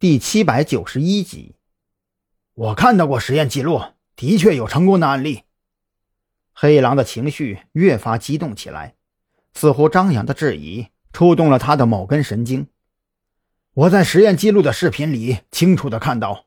[0.00, 1.56] 第七百九十一集，
[2.54, 3.82] 我看到过实验记录，
[4.16, 5.42] 的确有成功的案例。
[6.54, 8.94] 黑狼的情绪越发激动起来，
[9.52, 12.68] 似乎张扬的质疑触动了他的某根神经。
[13.74, 16.46] 我在实验记录的视频里清楚的看到，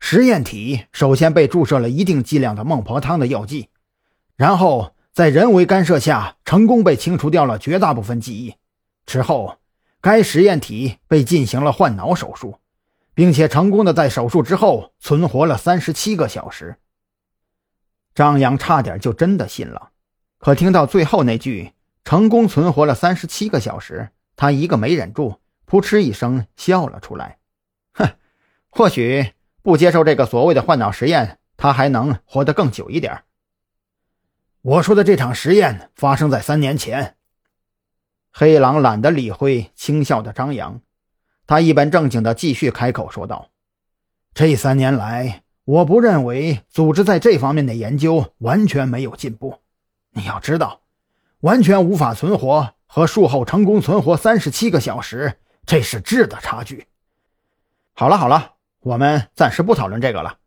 [0.00, 3.68] 实验体首先被注射了一定剂量的孟婆汤的药剂，
[4.36, 8.54] 然后在人为干涉下成功被清除掉了绝大部分记忆。
[9.04, 9.58] 之后，
[10.00, 12.58] 该实验体被进行了换脑手术。
[13.16, 16.76] 并且成功的在手术之后存活了三十七个小时。
[18.14, 19.92] 张扬差点就真的信了，
[20.38, 21.72] 可听到最后那句
[22.04, 27.38] “成功存活了三十七个小时”，他一个没忍住，扑哧一声笑了出来。
[27.94, 28.06] 哼，
[28.68, 33.22] 或许不接受这个所谓的换脑实验，他还能活得更久一点。
[34.60, 37.16] 我说的这场实验发生在三年前。
[38.30, 40.82] 黑狼懒得理会轻笑的张扬。
[41.46, 43.50] 他一本正经地继续开口说道
[44.34, 49.60] ：“这三年来，我不认为组织在这方面的研究完全没有进步。
[50.10, 50.80] 你要知道，
[51.40, 56.86] 完全无法存活和术后成功存活三十七个小时，这是质的差距。”
[57.94, 60.38] 好了好了，我们暂时不讨论这个了。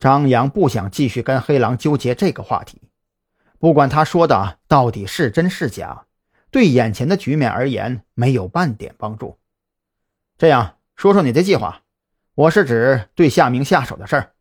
[0.00, 2.80] 张扬不想继续跟黑狼纠结这个话题，
[3.58, 6.06] 不管他说的到底是真是假，
[6.50, 9.38] 对眼前的局面而言没有半点帮助。
[10.42, 11.82] 这样说说你的计划，
[12.34, 14.32] 我是指对夏明下手的事儿。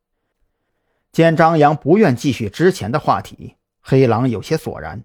[1.12, 5.04] 见张扬不愿继续之前的话题，黑狼有些索然，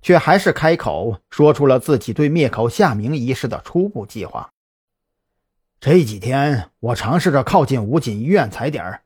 [0.00, 4.54] 却还是开口说出了自己对灭口夏明一事的初步计划。
[5.80, 9.02] 这几天我尝试着靠近武警医院踩点儿，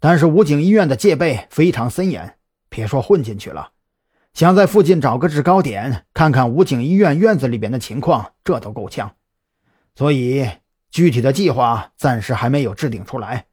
[0.00, 2.38] 但是武警医院的戒备非常森严，
[2.70, 3.72] 别说混进去了，
[4.32, 9.14] 想在附近找个制高点看看武警医院院子里边的情况，这都够呛。
[9.94, 10.48] 所以。
[10.98, 13.46] 具体的计划暂时还没有制定出来，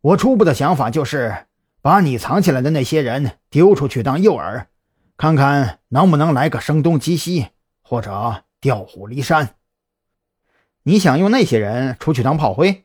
[0.00, 1.46] 我初步的想法就是
[1.80, 4.64] 把你藏起来的那些人丢出去当诱饵，
[5.16, 7.50] 看看能不能来个声东击西，
[7.82, 9.54] 或者调虎离山。
[10.82, 12.84] 你想用那些人出去当炮灰？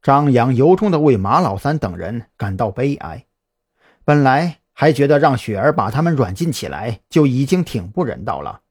[0.00, 3.26] 张扬由衷的为马老三等人感到悲哀，
[4.02, 8.62] 本来还觉得让雪儿把他们软禁起来就已经挺不人道了，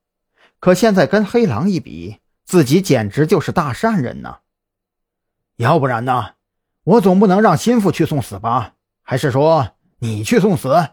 [0.60, 2.18] 可现在跟黑狼一比。
[2.52, 4.40] 自己简直就是大善人呢，
[5.56, 6.34] 要不然呢？
[6.84, 8.74] 我总不能让心腹去送死吧？
[9.04, 9.70] 还是说
[10.00, 10.90] 你去送死？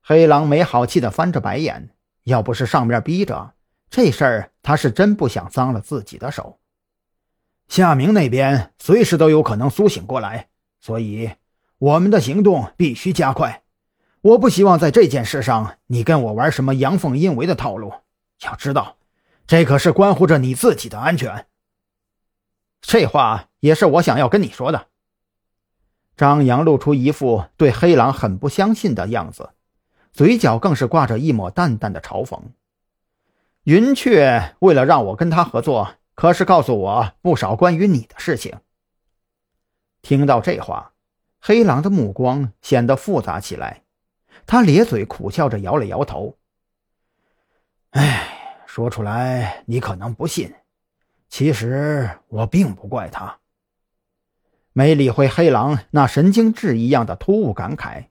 [0.00, 1.90] 黑狼没好气的翻着白眼，
[2.22, 3.52] 要不是上面逼着，
[3.90, 6.58] 这事儿他是真不想脏了自己的手。
[7.68, 10.48] 夏明那边随时都有可能苏醒过来，
[10.80, 11.32] 所以
[11.76, 13.62] 我们的行动必须加快。
[14.22, 17.92] 我不希望在这件事上你跟我玩什么阳奉阴违的套路。
[18.40, 18.96] 要知道。
[19.46, 21.46] 这可是关乎着你自己的安全。
[22.80, 24.88] 这话也是我想要跟你说的。
[26.16, 29.50] 张扬露出一副对黑狼很不相信的样子，
[30.12, 32.40] 嘴角更是挂着一抹淡淡的嘲讽。
[33.64, 38.60] 云雀为了让我跟他合作，可是告诉我不少关于你的事情。
[40.02, 40.92] 听到这话，
[41.40, 43.82] 黑狼的目光显得复杂起来，
[44.46, 46.36] 他咧嘴苦笑着摇了摇头。
[47.90, 48.33] 唉。
[48.74, 50.52] 说出来你可能不信，
[51.28, 53.38] 其实我并不怪他。
[54.72, 58.06] 没理会黑狼那神经质一样的突兀感慨，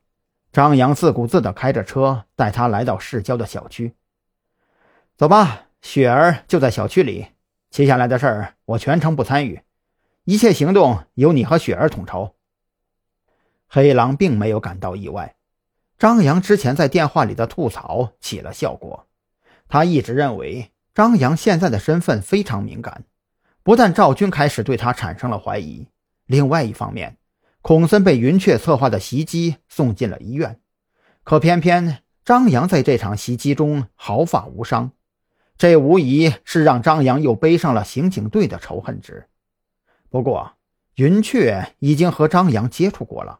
[0.53, 3.94] 张扬自顾自地开着车带他来到市郊的小区。
[5.18, 7.28] 走吧，雪儿就在小区里。
[7.69, 9.62] 接下来的事儿我全程不参与，
[10.24, 12.35] 一切行动由你和雪儿统筹。
[13.68, 15.35] 黑狼并没有感到意外，
[16.00, 19.06] 张扬之前在电话里的吐槽起了效果。
[19.68, 23.03] 他一直认为张扬现在的身份非常敏感，
[23.63, 25.88] 不但赵军开始对他产生了怀疑，
[26.25, 27.18] 另外一方面，
[27.62, 30.59] 孔森被云雀策划的袭击送进了医院，
[31.24, 34.91] 可偏偏张扬在这场袭击中毫发无伤，
[35.57, 39.28] 这无疑是让张扬又背上了刑警队的仇恨值。
[40.09, 40.54] 不过，
[40.95, 43.39] 云雀已经和张扬接触过了，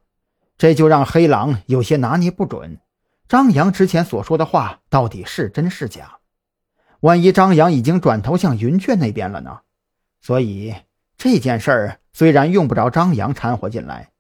[0.57, 2.79] 这就让黑狼有些拿捏不准，
[3.33, 6.19] 张扬之前所说的话到底是真是假。
[7.00, 9.62] 万一张扬已经转头向云雀那边了呢？
[10.21, 10.75] 所以
[11.18, 14.12] 这件事儿虽然用不着张扬掺和进来，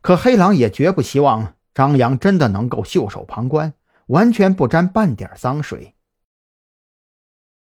[0.00, 3.74] 可黑狼也绝不希望张扬真的能够袖手旁观，
[4.06, 5.94] 完全不沾半点脏水。